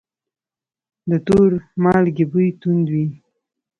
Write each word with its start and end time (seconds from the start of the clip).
د 1.09 1.11
تور 1.27 1.49
مالګې 1.83 2.25
بوی 2.31 2.47
توند 2.61 2.85
وي. 2.93 3.05